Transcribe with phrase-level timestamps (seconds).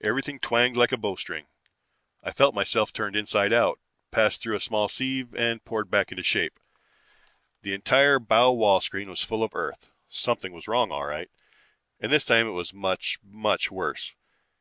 [0.00, 1.46] "Everything twanged like a bowstring.
[2.24, 3.78] I felt myself turned inside out,
[4.10, 6.58] passed through a small sieve, and poured back into shape.
[7.62, 9.90] The entire bow wall screen was full of Earth.
[10.08, 11.30] Something was wrong all right,
[12.00, 14.16] and this time it was much, much worse.